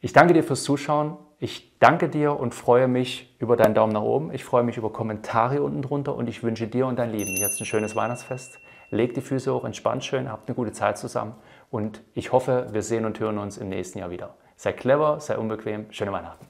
Ich 0.00 0.12
danke 0.12 0.32
dir 0.32 0.44
fürs 0.44 0.62
Zuschauen. 0.62 1.16
Ich 1.40 1.76
danke 1.80 2.08
dir 2.08 2.38
und 2.38 2.54
freue 2.54 2.86
mich 2.86 3.36
über 3.40 3.56
deinen 3.56 3.74
Daumen 3.74 3.92
nach 3.92 4.02
oben. 4.02 4.32
Ich 4.32 4.44
freue 4.44 4.62
mich 4.62 4.76
über 4.76 4.92
Kommentare 4.92 5.60
unten 5.62 5.82
drunter 5.82 6.14
und 6.14 6.28
ich 6.28 6.42
wünsche 6.42 6.68
dir 6.68 6.86
und 6.86 6.98
deinen 6.98 7.12
Lieben 7.12 7.34
jetzt 7.36 7.60
ein 7.60 7.64
schönes 7.64 7.96
Weihnachtsfest. 7.96 8.60
Leg 8.90 9.14
die 9.14 9.20
Füße 9.20 9.52
hoch, 9.52 9.64
entspannt 9.64 10.04
schön, 10.04 10.30
habt 10.30 10.48
eine 10.48 10.54
gute 10.54 10.72
Zeit 10.72 10.98
zusammen 10.98 11.34
und 11.70 12.02
ich 12.14 12.32
hoffe, 12.32 12.68
wir 12.70 12.82
sehen 12.82 13.04
und 13.04 13.18
hören 13.20 13.38
uns 13.38 13.58
im 13.58 13.68
nächsten 13.68 13.98
Jahr 13.98 14.10
wieder. 14.10 14.34
Sei 14.56 14.72
clever, 14.72 15.20
sei 15.20 15.36
unbequem, 15.36 15.86
schöne 15.90 16.12
Weihnachten. 16.12 16.46